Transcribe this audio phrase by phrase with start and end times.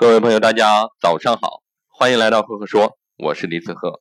[0.00, 4.00] 各位朋友，大家早上好，欢迎来到赫赫说，我是李子赫。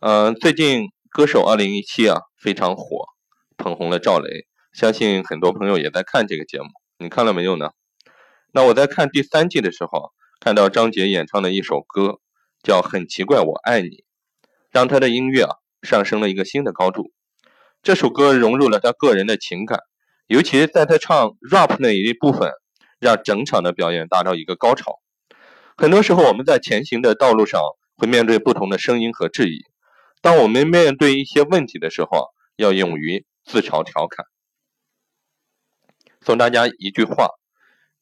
[0.00, 3.04] 嗯，最近歌手二零一七啊非常火，
[3.58, 7.72] 捧红了赵雷，相信很多朋友也在看这个节目，你看了没有呢？
[8.50, 12.20] 那我在看第三季的时候，看到张杰演唱的一首歌
[12.62, 13.88] 叫《很奇怪我爱你》，
[14.70, 17.12] 让他的音乐啊上升了一个新的高度。
[17.82, 19.80] 这首歌融入了他个人的情感。
[20.28, 22.50] 尤其在他唱 rap 那一部分，
[23.04, 25.02] 让整场的表演达到一个高潮。
[25.76, 27.60] 很多时候，我们在前行的道路上
[27.96, 29.58] 会面对不同的声音和质疑。
[30.22, 34.24] 当我们面对一些问题的时候，要勇于自嘲调侃。
[36.22, 37.28] 送大家一句话：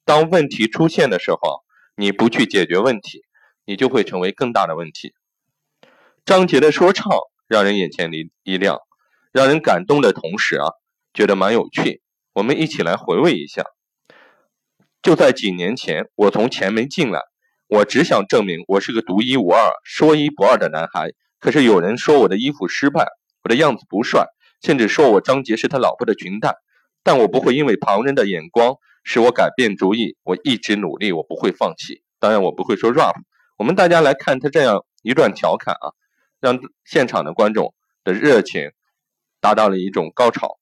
[0.04, 1.64] 当问题出现的时候，
[1.96, 3.22] 你不去解决问题，
[3.64, 5.14] 你就会成为更大的问题。
[6.24, 7.10] 张杰的说唱
[7.48, 8.78] 让人眼前一一亮，
[9.32, 10.68] 让人感动的同时啊，
[11.12, 12.00] 觉得蛮有趣。
[12.34, 13.64] 我们一起来回味一下。
[15.02, 17.20] 就在几年前，我从前门进来，
[17.66, 21.10] 我只想证明我是个独一无二、说一不二的男孩。
[21.40, 23.08] 可是有人说我的衣服失败，
[23.42, 24.26] 我的样子不帅，
[24.62, 26.54] 甚至说我张杰是他老婆的裙带。
[27.02, 32.04] 但我不会因为旁人的眼光使我改变主意，我一直努力，我不会放弃。
[32.20, 33.16] 当然，我不会说 rap。
[33.58, 35.90] 我们大家来看他这样一段调侃啊，
[36.40, 37.74] 让现场的观众
[38.04, 38.70] 的热情
[39.40, 40.60] 达到了一种高潮。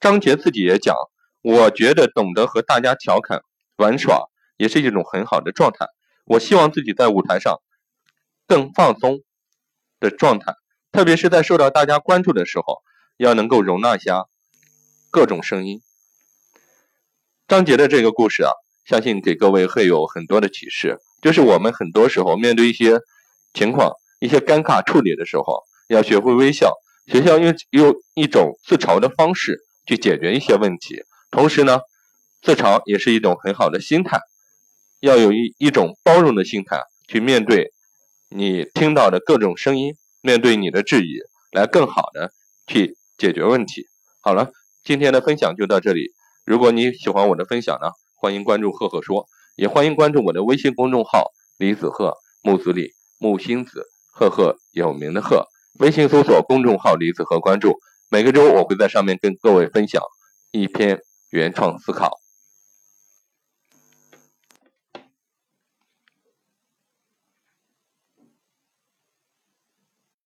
[0.00, 0.96] 张杰自己也讲，
[1.42, 3.42] 我觉得懂得和大家调侃
[3.76, 5.86] 玩耍也是一种很好的状态。
[6.24, 7.60] 我希望自己在舞台上
[8.46, 9.20] 更放松
[10.00, 10.54] 的状态，
[10.92, 12.82] 特别是在受到大家关注的时候，
[13.16, 14.24] 要能够容纳下
[15.10, 15.80] 各种声音。
[17.46, 18.50] 张杰的这个故事啊，
[18.84, 23.00] 相信给各位会有很多的启示，就是我们很多时候面对一些
[23.54, 26.72] 情况、一些尴尬处理的时候，要学会微笑，
[27.06, 29.62] 学校用用一种自嘲的方式。
[29.88, 31.78] 去解决一些问题，同时呢，
[32.46, 34.20] 自嘲也是一种很好的心态，
[35.00, 37.72] 要有一一种包容的心态去面对
[38.28, 41.18] 你听到的各种声音，面对你的质疑，
[41.50, 42.30] 来更好的
[42.68, 43.88] 去解决问题。
[44.20, 44.52] 好了，
[44.84, 46.12] 今天的分享就到这里。
[46.44, 52.14] 如果你喜欢我的分享呢，欢迎关注赫赫说，也欢迎关注我的微信公众号李子赫
[52.44, 55.48] 木子李木星子赫赫有名的赫，
[55.80, 57.80] 微信搜索公众号李子赫关注。
[58.08, 60.00] 每个周我会在上面跟各位分享
[60.52, 62.20] 一篇原创思考。